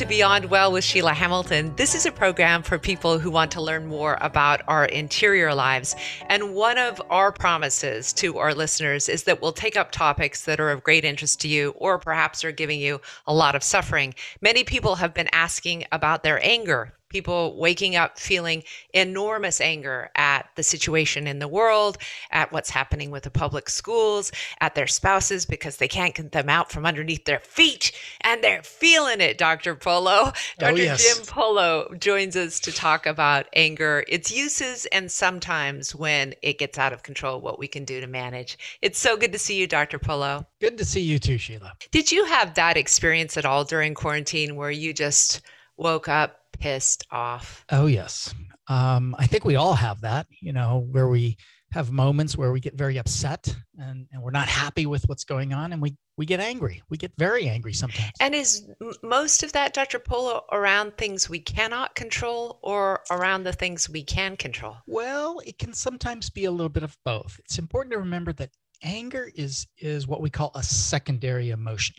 [0.00, 1.74] to Beyond Well with Sheila Hamilton.
[1.76, 5.94] This is a program for people who want to learn more about our interior lives.
[6.30, 10.58] And one of our promises to our listeners is that we'll take up topics that
[10.58, 14.14] are of great interest to you or perhaps are giving you a lot of suffering.
[14.40, 18.62] Many people have been asking about their anger people waking up feeling
[18.94, 21.98] enormous anger at the situation in the world,
[22.30, 26.48] at what's happening with the public schools, at their spouses because they can't get them
[26.48, 27.92] out from underneath their feet
[28.22, 29.74] and they're feeling it, Dr.
[29.74, 30.32] Polo.
[30.58, 30.72] Dr.
[30.72, 31.16] Oh, yes.
[31.16, 36.78] Jim Polo joins us to talk about anger, its uses, and sometimes when it gets
[36.78, 38.78] out of control, what we can do to manage.
[38.82, 39.98] It's so good to see you, Dr.
[39.98, 40.46] Polo.
[40.60, 41.72] Good to see you too, Sheila.
[41.90, 45.40] Did you have that experience at all during quarantine where you just
[45.76, 47.64] woke up pissed off.
[47.70, 48.34] Oh, yes.
[48.68, 51.36] Um, I think we all have that, you know, where we
[51.72, 55.52] have moments where we get very upset and, and we're not happy with what's going
[55.52, 56.82] on and we, we get angry.
[56.90, 58.12] We get very angry sometimes.
[58.20, 58.68] And is
[59.02, 60.00] most of that, Dr.
[60.00, 64.76] Polo, around things we cannot control or around the things we can control?
[64.86, 67.38] Well, it can sometimes be a little bit of both.
[67.44, 68.50] It's important to remember that
[68.82, 71.96] anger is is what we call a secondary emotion.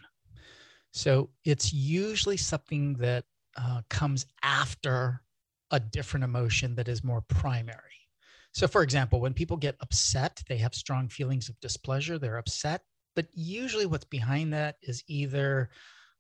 [0.92, 3.24] So it's usually something that
[3.58, 5.22] uh, comes after
[5.72, 7.78] a different emotion that is more primary.
[8.54, 12.84] So, for example, when people get upset, they have strong feelings of displeasure, they're upset,
[13.16, 15.70] but usually what's behind that is either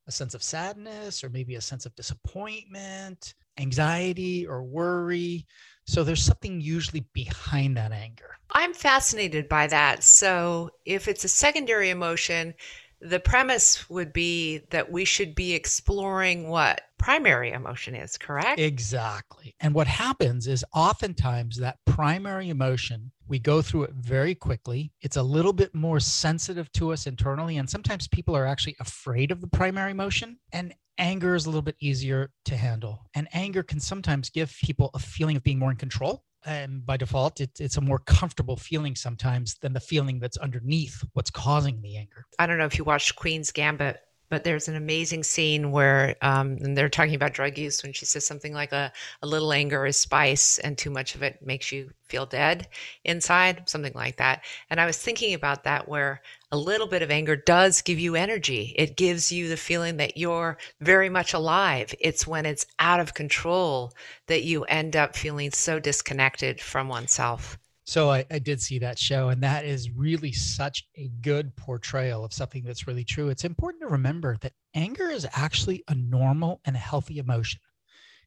[0.07, 5.45] a sense of sadness or maybe a sense of disappointment, anxiety, or worry.
[5.85, 8.37] So, there's something usually behind that anger.
[8.53, 10.03] I'm fascinated by that.
[10.03, 12.53] So, if it's a secondary emotion,
[13.01, 18.59] the premise would be that we should be exploring what primary emotion is, correct?
[18.59, 19.55] Exactly.
[19.59, 24.91] And what happens is oftentimes that primary emotion, we go through it very quickly.
[25.01, 27.57] It's a little bit more sensitive to us internally.
[27.57, 30.37] And sometimes people are actually afraid of the primary emotion.
[30.51, 33.07] And anger is a little bit easier to handle.
[33.15, 36.97] And anger can sometimes give people a feeling of being more in control and by
[36.97, 41.81] default it, it's a more comfortable feeling sometimes than the feeling that's underneath what's causing
[41.81, 42.25] the anger.
[42.39, 43.99] I don't know if you watched queen's gambit
[44.31, 48.05] but there's an amazing scene where um, and they're talking about drug use when she
[48.05, 51.69] says something like a, a little anger is spice and too much of it makes
[51.69, 52.69] you feel dead
[53.03, 54.43] inside something like that.
[54.69, 56.21] And i was thinking about that where
[56.51, 58.73] a little bit of anger does give you energy.
[58.77, 61.93] It gives you the feeling that you're very much alive.
[61.99, 63.93] It's when it's out of control
[64.27, 67.57] that you end up feeling so disconnected from oneself
[67.91, 72.23] so I, I, did see that show, and that is really such a good portrayal
[72.23, 73.27] of something that's really true.
[73.27, 77.59] It's important to remember that anger is actually a normal and a healthy emotion.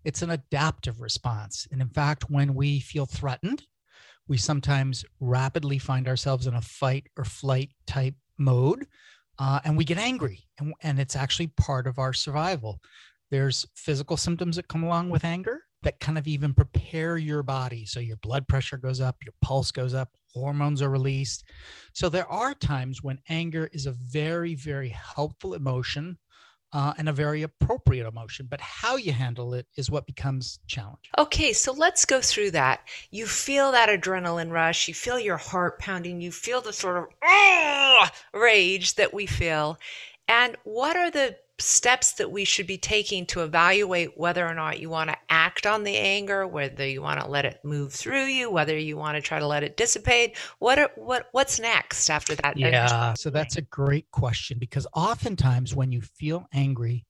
[0.04, 1.66] It's an adaptive response.
[1.72, 3.62] And in fact, when we feel threatened,
[4.28, 8.84] we sometimes rapidly find ourselves in a fight or flight type mode,
[9.38, 10.46] uh, and we get angry.
[10.58, 12.82] And, and it's actually part of our survival.
[13.30, 17.86] There's physical symptoms that come along with anger that kind of even prepare your body.
[17.86, 21.44] So your blood pressure goes up, your pulse goes up, hormones are released.
[21.92, 26.18] So there are times when anger is a very, very helpful emotion
[26.72, 28.48] uh, and a very appropriate emotion.
[28.50, 31.12] But how you handle it is what becomes challenging.
[31.16, 32.80] Okay, so let's go through that.
[33.12, 38.10] You feel that adrenaline rush, you feel your heart pounding, you feel the sort of
[38.34, 39.78] rage that we feel.
[40.26, 44.80] And what are the steps that we should be taking to evaluate whether or not
[44.80, 48.24] you want to act on the anger, whether you want to let it move through
[48.24, 50.36] you, whether you want to try to let it dissipate.
[50.58, 52.56] What are, what what's next after that?
[52.56, 57.06] Yeah, so that's a great question because oftentimes when you feel angry,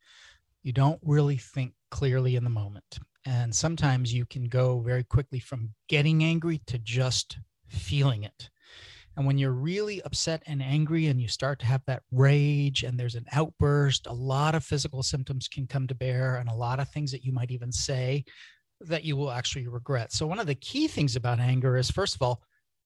[0.62, 2.98] you don't really think clearly in the moment.
[3.26, 8.50] And sometimes you can go very quickly from getting angry to just feeling it.
[9.16, 12.98] And when you're really upset and angry and you start to have that rage and
[12.98, 16.80] there's an outburst, a lot of physical symptoms can come to bear and a lot
[16.80, 18.24] of things that you might even say
[18.80, 20.12] that you will actually regret.
[20.12, 22.42] So, one of the key things about anger is, first of all,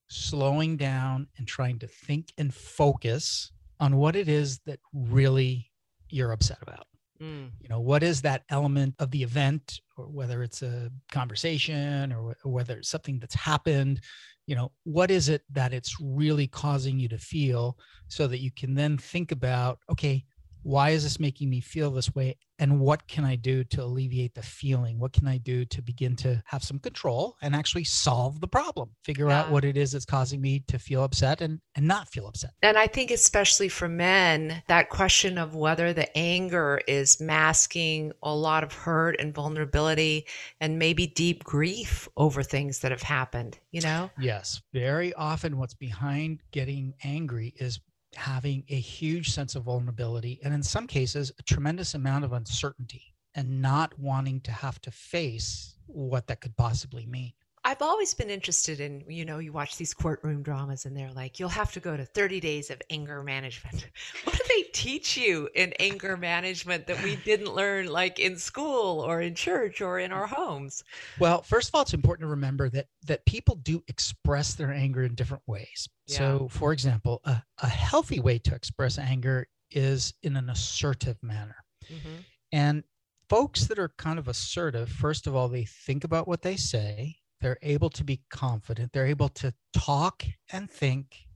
[0.09, 5.71] slowing down and trying to think and focus on what it is that really
[6.11, 6.87] you're upset about.
[7.21, 7.51] Mm.
[7.61, 12.37] You know, what is that element of the event, or whether it's a conversation or,
[12.45, 14.01] or whether it's something that's happened,
[14.49, 17.77] you know what is it that it's really causing you to feel
[18.09, 20.25] so that you can then think about okay
[20.63, 22.37] why is this making me feel this way?
[22.61, 24.99] And what can i do to alleviate the feeling?
[24.99, 28.91] What can i do to begin to have some control and actually solve the problem?
[29.05, 29.41] Figure yeah.
[29.41, 32.51] out what it is that's causing me to feel upset and and not feel upset.
[32.63, 38.35] And i think especially for men that question of whether the anger is masking a
[38.35, 40.27] lot of hurt and vulnerability
[40.61, 44.11] and maybe deep grief over things that have happened you know?
[44.19, 44.63] Yes.
[44.73, 47.81] Very often what's behind getting angry is
[48.15, 53.15] having a huge sense of vulnerability and in some cases a tremendous amount of uncertainty
[53.35, 57.33] and not wanting to have to face what that could possibly mean.
[57.69, 61.39] I've always been interested in, you know, you watch these courtroom dramas and they're like,
[61.39, 63.87] you'll have to go to 30 days of anger management.
[64.25, 69.01] What do they teach you in anger management that we didn't learn like in school
[69.01, 70.83] or in church or in our homes?
[71.21, 75.03] Well, first of all, it's important to remember that that people do express their anger
[75.03, 75.91] in different ways.
[76.07, 76.17] Yeah.
[76.17, 81.57] So, for example, a, a healthy way to express anger is in an assertive manner.
[81.91, 82.25] Mhm.
[82.51, 82.85] And
[83.29, 87.17] folks that are kind of assertive, first of all, they think about what they say,
[87.41, 91.27] they're able to be confident, they're able to talk and think,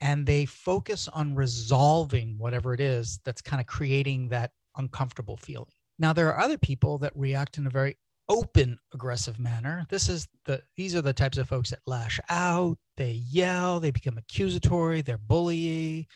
[0.00, 5.72] and they focus on resolving whatever it is that's kind of creating that uncomfortable feeling.
[5.98, 7.96] Now, there are other people that react in a very
[8.30, 9.84] open aggressive manner.
[9.90, 13.90] This is the these are the types of folks that lash out they yell they
[13.90, 16.06] become accusatory they're bullying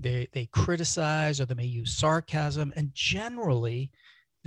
[0.00, 2.72] they they criticize or they may use sarcasm.
[2.76, 3.90] And generally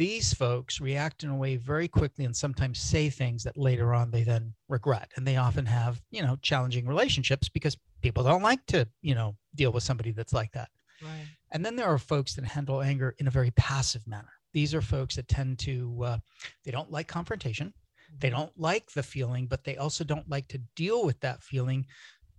[0.02, 4.10] these folks react in a way very quickly and sometimes say things that later on
[4.10, 5.12] they then regret.
[5.16, 9.36] And they often have you know challenging relationships because people don't like to you know
[9.54, 10.70] deal with somebody that's like that.
[11.04, 11.28] Right.
[11.52, 14.34] and then there are folks that handle anger in a very passive manner.
[14.54, 16.18] These are folks that tend to uh,
[16.66, 17.72] they don't like confrontation.
[18.20, 21.86] They don't like the feeling but they also don't like to deal with that feeling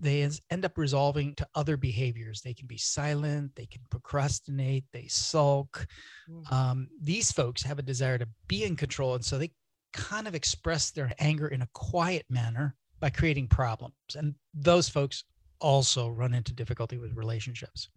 [0.02, 5.06] they end up resolving to other behaviors they can be silent they can procrastinate they
[5.08, 5.87] sulk
[6.31, 6.52] Mm.
[6.52, 9.50] um, these folks have a desire to be in control and so they
[9.93, 15.25] kind of express their anger in a quiet manner by creating problems and those folks
[15.60, 17.88] also run into difficulty with relationships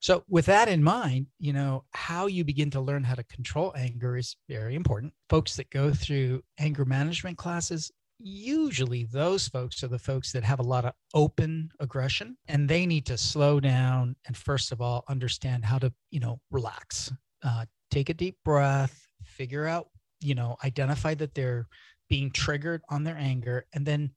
[0.00, 3.74] so with that in mind, you know, how you begin to learn how to control
[3.76, 5.12] anger is very important.
[5.28, 7.90] Folks that go through anger management classes,
[8.24, 12.86] usually those folks are the folks that have a lot of open aggression and they
[12.86, 17.12] need to slow down and first of all understand how to, you know, relax.
[17.42, 19.88] Uh, take a deep breath, figure out,
[20.20, 21.68] you know, identify that they're
[22.08, 24.10] being triggered on their anger and then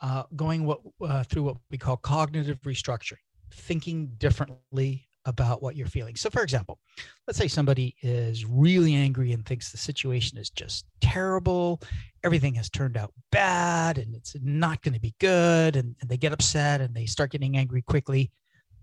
[0.00, 3.18] uh, going what uh, through what we call cognitive restructuring
[3.52, 6.16] thinking differently about what you're feeling.
[6.16, 6.78] So, for example,
[7.26, 11.80] let's say somebody is really angry and thinks the situation is just terrible,
[12.24, 16.16] everything has turned out bad, and it's not going to be good, and, and they
[16.16, 18.30] get upset and they start getting angry quickly.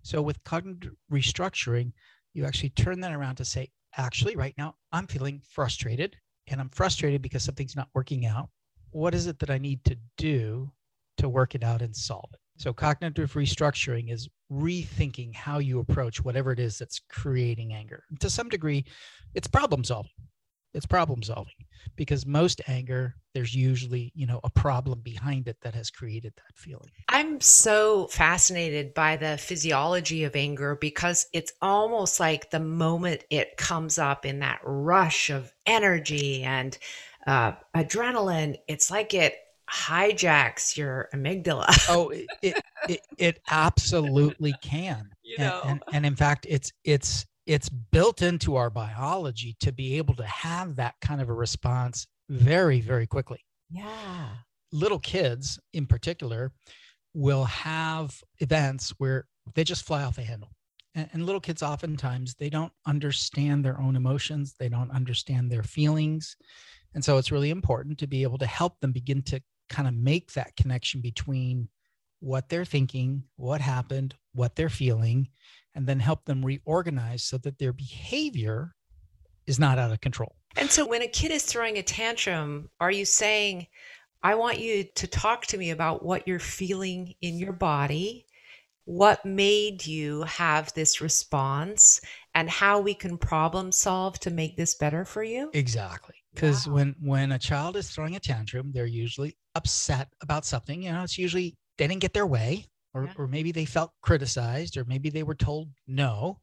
[0.04, 1.92] So, with cognitive restructuring,
[2.34, 6.16] you actually turn that around to say, actually, right now, I'm feeling frustrated,
[6.48, 8.50] and I'm frustrated because something's not working out.
[8.92, 10.72] What is it that I need to do
[11.18, 12.40] to work it out and solve it?
[12.58, 18.04] So, cognitive restructuring is rethinking how you approach whatever it is that's creating anger.
[18.20, 18.86] To some degree,
[19.36, 20.12] it's problem solving.
[20.74, 21.54] It's problem solving
[21.96, 26.56] because most anger, there's usually, you know, a problem behind it that has created that
[26.56, 26.92] feeling.
[27.10, 33.58] I'm so fascinated by the physiology of anger because it's almost like the moment it
[33.58, 36.78] comes up in that rush of energy and
[37.26, 39.36] uh, adrenaline, it's like it
[39.70, 41.66] hijacks your amygdala.
[41.90, 45.10] Oh, it it, it, it absolutely can.
[45.24, 45.62] You And- know.
[45.66, 50.26] and, and in fact, it's it's it's built into our biology to be able to
[50.26, 53.40] have that kind of a response very, very quickly.
[53.72, 54.28] yeah.
[54.74, 56.52] little kids in particular
[57.14, 60.52] will have events where they just fly off the handle
[60.94, 65.64] and, and little kids oftentimes they don't understand their own emotions they don't understand their
[65.64, 66.36] feelings
[66.94, 69.94] and so it's really important to be able to help them begin to kind of
[69.94, 71.70] make that connection between
[72.20, 75.28] what they're thinking what happened what they're feeling
[75.76, 78.74] and then help them reorganize so that their behavior
[79.46, 82.92] is not out of control And so when a kid is throwing a tantrum, are
[82.92, 83.68] you saying,
[84.24, 88.26] I want you to talk to me about what you're feeling in your body,
[88.86, 92.02] what made you have this response,
[92.34, 95.52] and how we can problem solve to make this better for you?
[95.54, 96.16] Exactly.
[96.38, 96.76] Because Wow.
[96.76, 100.84] when when a child is throwing a tantrum, they're usually upset about something.
[100.84, 103.14] You know, it's usually they didn't get their way, or Yeah.
[103.18, 106.40] or maybe they felt criticized, or maybe they were told no,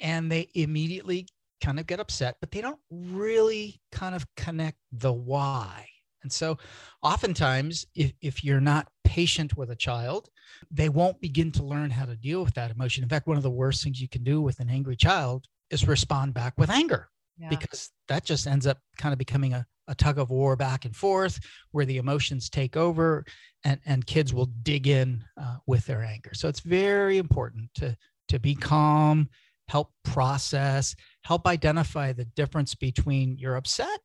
[0.00, 1.26] and they immediately
[1.62, 5.88] kind of get upset, but they don't really kind of connect the why.
[6.22, 6.58] And so
[7.02, 10.28] oftentimes if, if you're not patient with a child,
[10.70, 13.02] they won't begin to learn how to deal with that emotion.
[13.02, 15.88] In fact, one of the worst things you can do with an angry child is
[15.88, 17.48] respond back with anger Yeah.
[17.48, 20.96] because that just ends up kind of becoming a, a tug of war back and
[20.96, 21.38] forth
[21.72, 23.24] where the emotions take over
[23.64, 26.30] and, and kids will dig in uh, with their anger.
[26.34, 27.96] So it's very important to,
[28.28, 29.28] to be calm,
[29.68, 34.00] help process, help identify the difference between you're upset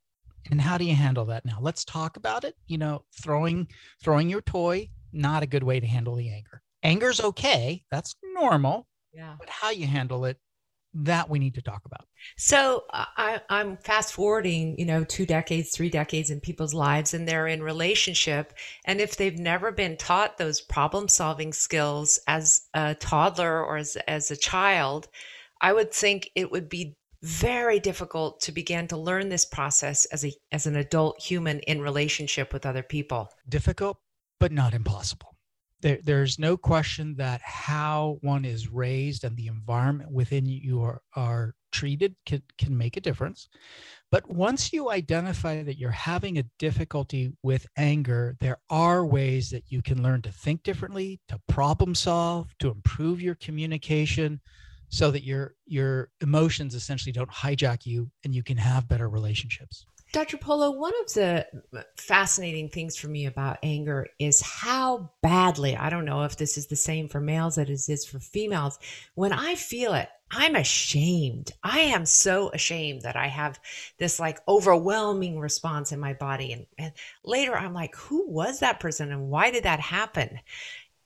[0.50, 3.66] and how do you handle that now let's talk about it you know throwing
[4.02, 8.86] throwing your toy not a good way to handle the anger anger's okay that's normal
[9.12, 9.34] yeah.
[9.38, 10.38] but how you handle it
[10.94, 12.06] that we need to talk about.
[12.36, 17.14] So uh, I, I'm fast forwarding, you know, two decades, three decades in people's lives,
[17.14, 18.52] and they're in relationship.
[18.84, 23.96] And if they've never been taught those problem solving skills as a toddler or as,
[24.06, 25.08] as a child,
[25.60, 30.24] I would think it would be very difficult to begin to learn this process as
[30.24, 33.28] a as an adult human in relationship with other people.
[33.48, 33.96] Difficult,
[34.40, 35.31] but not impossible
[35.82, 41.02] there, there's no question that how one is raised and the environment within you are,
[41.16, 43.48] are treated can, can make a difference.
[44.10, 49.64] But once you identify that you're having a difficulty with anger, there are ways that
[49.68, 54.40] you can learn to think differently, to problem solve, to improve your communication
[54.88, 59.86] so that your your emotions essentially don't hijack you and you can have better relationships.
[60.12, 60.36] Dr.
[60.36, 65.88] Polo, one of the uh, fascinating things for me about anger is how badly, I
[65.88, 68.78] don't know if this is the same for males as it is for females,
[69.14, 71.52] when I feel it, I'm ashamed.
[71.62, 73.58] I am so ashamed that I have
[73.98, 76.52] this like overwhelming response in my body.
[76.52, 76.92] And, and
[77.24, 80.40] later I'm like, who was that person and why did that happen?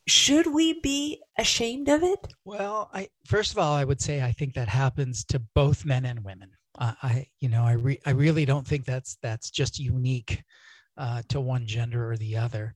[0.08, 2.34] Should we be ashamed of it?
[2.44, 6.04] Well, I first of all, I would say I think that happens to both men
[6.04, 6.50] and women.
[6.78, 10.42] I, you know, I re- I really don't think that's that's just unique
[10.96, 12.74] uh, to one gender or the other.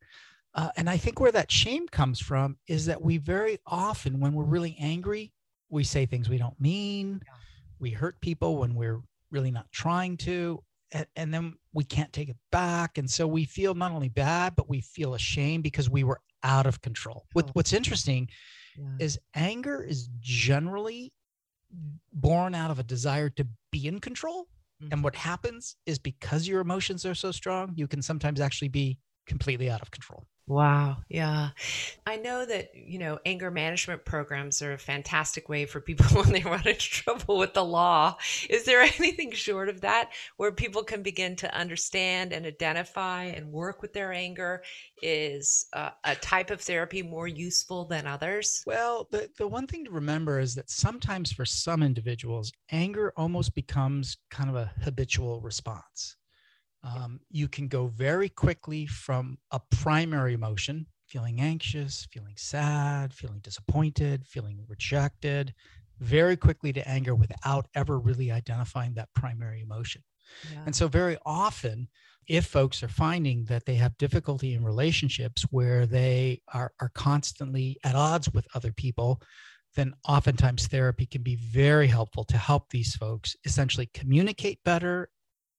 [0.54, 4.32] Uh, and I think where that shame comes from is that we very often, when
[4.32, 5.32] we're really angry,
[5.68, 7.20] we say things we don't mean.
[7.24, 7.32] Yeah.
[7.78, 12.28] We hurt people when we're really not trying to, and, and then we can't take
[12.28, 12.98] it back.
[12.98, 16.66] And so we feel not only bad, but we feel ashamed because we were out
[16.66, 17.26] of control.
[17.32, 18.28] What, what's interesting
[18.76, 18.84] yeah.
[18.98, 21.12] is anger is generally
[22.12, 24.48] born out of a desire to be in control.
[24.82, 24.92] Mm-hmm.
[24.92, 28.98] And what happens is because your emotions are so strong, you can sometimes actually be
[29.26, 30.26] completely out of control.
[30.50, 30.96] Wow.
[31.08, 31.50] Yeah.
[32.04, 36.32] I know that, you know, anger management programs are a fantastic way for people when
[36.32, 38.16] they run into trouble with the law.
[38.48, 43.52] Is there anything short of that where people can begin to understand and identify and
[43.52, 44.64] work with their anger?
[45.00, 48.64] Is uh, a type of therapy more useful than others?
[48.66, 53.54] Well, the, the one thing to remember is that sometimes for some individuals, anger almost
[53.54, 56.16] becomes kind of a habitual response
[56.82, 63.40] um, you can go very quickly from a primary emotion, feeling anxious, feeling sad, feeling
[63.40, 65.52] disappointed, feeling rejected,
[65.98, 70.02] very quickly to anger without ever really identifying that primary emotion.
[70.52, 70.62] Yeah.
[70.66, 71.88] And so, very often,
[72.26, 77.76] if folks are finding that they have difficulty in relationships where they are, are constantly
[77.84, 79.20] at odds with other people,
[79.74, 85.10] then oftentimes therapy can be very helpful to help these folks essentially communicate better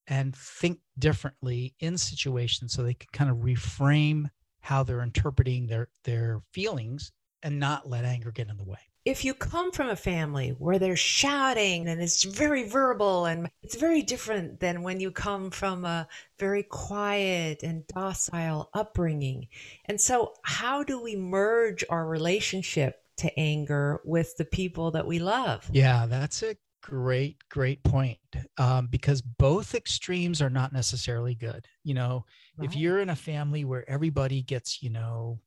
[0.07, 4.29] and think differently in situations so they can kind of reframe
[4.61, 7.11] how they're interpreting their their feelings
[7.43, 10.77] and not let anger get in the way if you come from a family where
[10.77, 15.85] they're shouting and it's very verbal and it's very different than when you come from
[15.85, 19.47] a very quiet and docile upbringing.
[19.85, 25.17] And so, how do we merge our relationship to anger with the people that we
[25.17, 25.67] love?
[25.71, 28.17] Yeah, that's a great great point
[28.57, 32.25] um, because both extremes are not necessarily good you know
[32.57, 32.67] right.
[32.67, 35.39] if you're in a family where everybody gets you know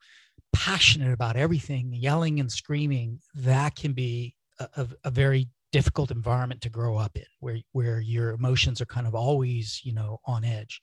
[0.53, 6.61] passionate about everything yelling and screaming that can be a, a, a very difficult environment
[6.61, 10.45] to grow up in where where your emotions are kind of always you know on
[10.45, 10.81] edge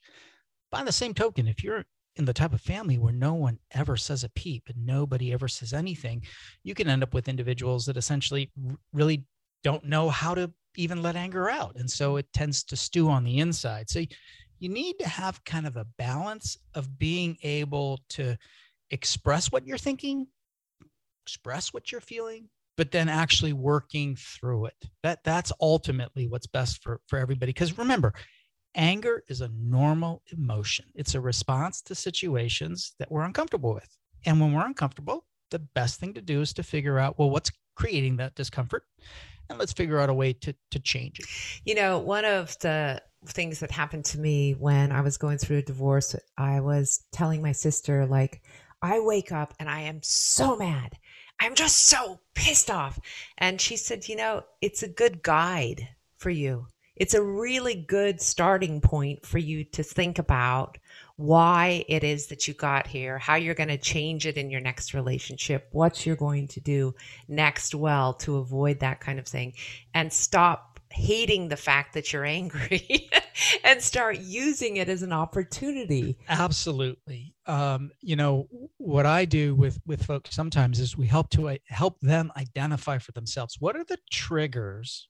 [0.70, 1.84] by the same token if you're
[2.16, 5.48] in the type of family where no one ever says a peep and nobody ever
[5.48, 6.22] says anything,
[6.62, 8.50] you can end up with individuals that essentially
[8.92, 9.24] really
[9.62, 11.76] don't know how to even let anger out.
[11.76, 13.90] And so it tends to stew on the inside.
[13.90, 14.02] So
[14.58, 18.36] you need to have kind of a balance of being able to
[18.90, 20.26] express what you're thinking,
[21.24, 24.88] express what you're feeling, but then actually working through it.
[25.02, 28.14] That that's ultimately what's best for for everybody because remember,
[28.74, 30.86] anger is a normal emotion.
[30.94, 33.88] It's a response to situations that we're uncomfortable with.
[34.24, 37.50] And when we're uncomfortable, the best thing to do is to figure out well what's
[37.74, 38.84] creating that discomfort
[39.52, 41.26] and let's figure out a way to to change it.
[41.64, 45.58] You know, one of the things that happened to me when I was going through
[45.58, 48.42] a divorce, I was telling my sister like
[48.82, 50.98] I wake up and I am so mad.
[51.40, 52.98] I'm just so pissed off.
[53.38, 56.66] And she said, "You know, it's a good guide for you.
[56.96, 60.78] It's a really good starting point for you to think about
[61.16, 64.60] why it is that you got here, how you're going to change it in your
[64.60, 66.94] next relationship, what you're going to do
[67.28, 69.54] next well to avoid that kind of thing,
[69.94, 73.10] and stop hating the fact that you're angry
[73.64, 76.18] and start using it as an opportunity.
[76.28, 77.34] Absolutely.
[77.46, 81.56] Um, you know what i do with with folks sometimes is we help to uh,
[81.66, 85.08] help them identify for themselves what are the triggers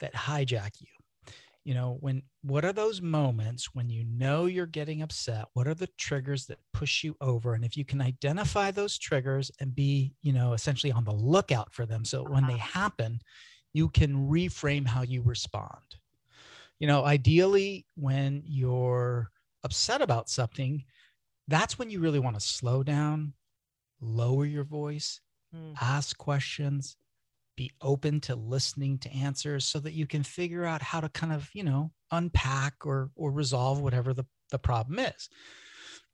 [0.00, 0.99] that hijack you
[1.64, 5.74] you know when what are those moments when you know you're getting upset what are
[5.74, 10.14] the triggers that push you over and if you can identify those triggers and be
[10.22, 12.80] you know essentially on the lookout for them so when they uh-huh.
[12.80, 13.20] happen
[13.72, 15.96] you can reframe how you respond
[16.78, 19.30] you know ideally when you're
[19.64, 20.82] upset about something
[21.48, 23.32] that's when you really want to slow down
[24.00, 25.20] lower your voice
[25.54, 25.74] mm.
[25.80, 26.96] ask questions
[27.60, 31.30] be open to listening to answers so that you can figure out how to kind
[31.30, 35.28] of you know unpack or or resolve whatever the, the problem is.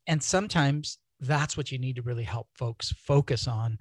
[0.09, 3.79] And sometimes that's what you need to really help folks focus on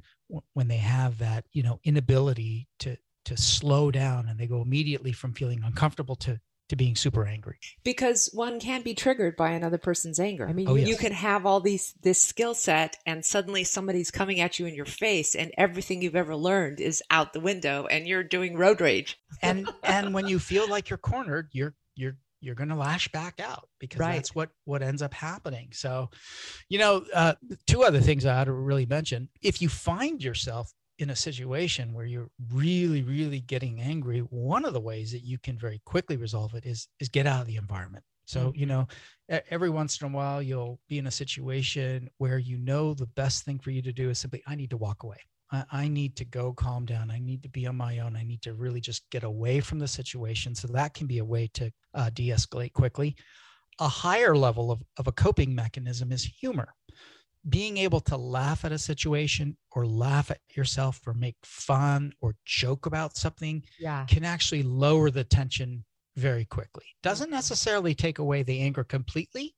[0.54, 5.12] when they have that you know inability to to slow down and they go immediately
[5.12, 7.58] from feeling uncomfortable to to being super angry.
[7.84, 10.48] Because one can be triggered by another person's anger.
[10.48, 10.88] I mean oh, yes.
[10.88, 14.76] you can have all these this skill set and suddenly somebody's coming at you in
[14.76, 18.82] your face and everything you've ever learned is out the window and you're doing road
[18.82, 19.20] rage.
[19.42, 23.40] And and when you feel like you're cornered you're you're you're going to lash back
[23.40, 24.16] out because right.
[24.16, 25.70] that's what what ends up happening.
[25.72, 26.10] So
[26.70, 27.34] you know uh,
[27.68, 29.30] two other things i ought to really mention.
[29.42, 34.74] If you find yourself in a situation where you're really really getting angry one of
[34.74, 37.58] the ways that you can very quickly resolve it is is get out of the
[37.58, 38.04] environment.
[38.26, 38.60] So mm-hmm.
[38.60, 38.88] you know
[39.50, 43.44] every once in a while you'll be in a situation where you know the best
[43.44, 45.18] thing for you to do is simply i need to walk away.
[45.52, 47.12] I, I need to go calm down.
[47.12, 48.16] I need to be on my own.
[48.16, 50.56] I need to really just get away from the situation.
[50.56, 53.16] So that can be a way to uh, de-escalate quickly.
[53.80, 56.74] A higher level of, of a coping mechanism is humor
[57.48, 62.36] being able to laugh at a situation or laugh at yourself or make fun or
[62.46, 64.06] joke about something yeah.
[64.06, 65.84] can actually lower the tension
[66.16, 66.86] very quickly.
[67.04, 69.54] Doesn't necessarily take away the anger completely,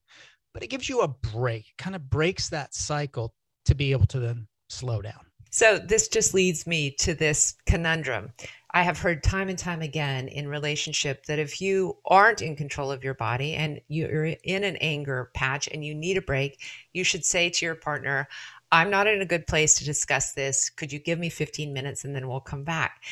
[0.53, 3.33] but it gives you a break, kind of breaks that cycle
[3.65, 5.21] to be able to then slow down.
[5.49, 8.33] So, this just leads me to this conundrum.
[8.77, 12.91] I have heard time and time again in relationship that if you aren't in control
[12.91, 16.61] of your body and you're in an anger patch and you need a break,
[16.93, 18.27] you should say to your partner,
[18.71, 20.69] I'm not in a good place to discuss this.
[20.69, 23.03] Could you give me 15 minutes and then we'll come back?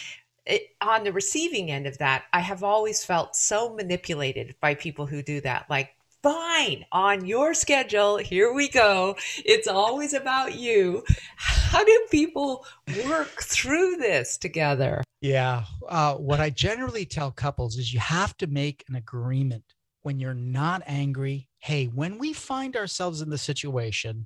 [0.45, 5.07] It, on the receiving end of that, I have always felt so manipulated by people
[5.07, 5.65] who do that.
[5.67, 5.94] Like,
[6.25, 8.17] fine on your schedule.
[8.17, 9.15] Here we go.
[9.45, 11.03] It's always about you.
[11.37, 12.65] How do people
[13.05, 15.03] work through this together?
[15.21, 15.65] Yeah.
[15.87, 20.33] Uh, what I generally tell couples is you have to make an agreement when you're
[20.33, 21.47] not angry.
[21.59, 24.25] Hey, when we find ourselves in the situation,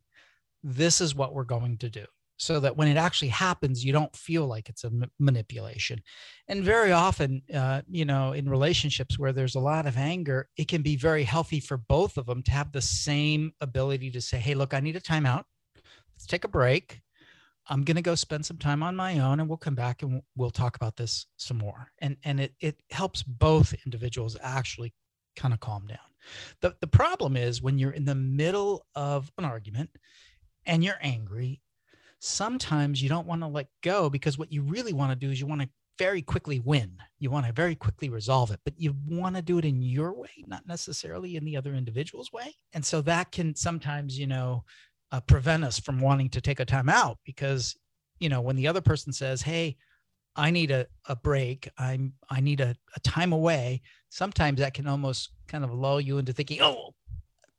[0.64, 2.06] this is what we're going to do
[2.40, 6.02] so that when it actually happens you don't feel like it's a m- manipulation.
[6.48, 10.68] And very often uh, you know in relationships where there's a lot of anger it
[10.68, 14.38] can be very healthy for both of them to have the same ability to say
[14.38, 15.44] hey look i need a timeout.
[16.16, 17.02] Let's take a break.
[17.70, 20.22] I'm going to go spend some time on my own and we'll come back and
[20.36, 21.92] we'll talk about this some more.
[22.00, 24.94] And and it it helps both individuals actually
[25.36, 25.98] kind of calm down.
[26.62, 29.92] The the problem is when you're in the middle of an argument
[30.66, 31.62] and you're angry
[32.20, 35.40] sometimes you don't want to let go because what you really want to do is
[35.40, 36.98] you want to very quickly win.
[37.20, 40.14] You want to very quickly resolve it, but you want to do it in your
[40.14, 42.56] way, not necessarily in the other individual's way.
[42.74, 44.64] And so that can sometimes, you know,
[45.12, 47.76] uh, prevent us from wanting to take a time out because,
[48.20, 49.76] you know, when the other person says, Hey,
[50.36, 51.68] I need a, a break.
[51.78, 53.82] I'm, I need a, a time away.
[54.10, 56.94] Sometimes that can almost kind of lull you into thinking, Oh,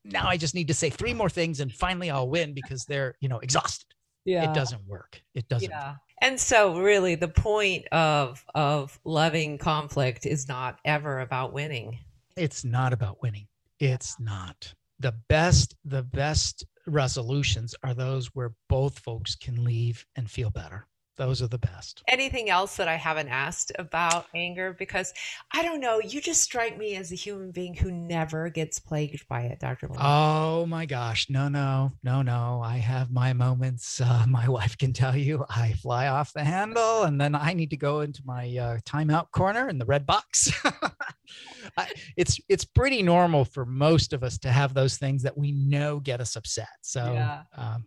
[0.03, 3.17] now I just need to say three more things and finally I'll win because they're,
[3.21, 3.87] you know, exhausted
[4.25, 4.51] yeah.
[4.51, 5.21] it doesn't work.
[5.35, 5.71] It doesn't.
[5.71, 5.97] Yeah.
[6.23, 11.99] And so really the point of of loving conflict is not ever about winning.
[12.37, 13.47] It's not about winning.
[13.79, 14.75] It's not.
[14.99, 20.87] The best the best resolutions are those where both folks can leave and feel better.
[21.21, 22.03] Those are the best.
[22.09, 24.75] Anything else that I haven't asked about anger?
[24.79, 25.13] Because
[25.53, 29.29] I don't know, you just strike me as a human being who never gets plagued
[29.29, 29.91] by it, Dr.
[29.99, 31.29] Oh my gosh.
[31.29, 32.63] No, no, no, no.
[32.65, 34.01] I have my moments.
[34.11, 37.71] Uh, my wife can tell you I fly off the handle and then I need
[37.71, 40.51] to go into my uh, timeout corner in the red box.
[42.17, 46.01] it's it's pretty normal for most of us to have those things that we know
[46.01, 46.69] get us upset.
[46.81, 47.43] So yeah.
[47.57, 47.85] um,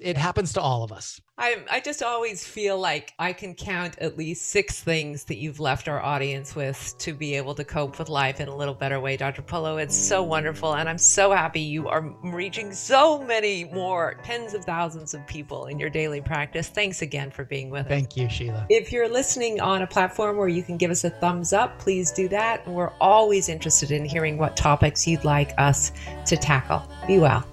[0.00, 1.20] it happens to all of us.
[1.38, 5.60] I I just always feel like I can count at least six things that you've
[5.60, 9.00] left our audience with to be able to cope with life in a little better
[9.00, 9.42] way, Dr.
[9.42, 9.78] Polo.
[9.78, 14.64] It's so wonderful, and I'm so happy you are reaching so many more tens of
[14.64, 16.68] thousands of people in your daily practice.
[16.68, 18.14] Thanks again for being with Thank us.
[18.14, 18.66] Thank you, Sheila.
[18.68, 22.12] If you're listening on a platform where you can give us a thumbs up, please
[22.12, 22.66] do that.
[22.68, 25.92] We're always interested in hearing what topics you'd like us
[26.26, 26.82] to tackle.
[27.06, 27.44] Be well.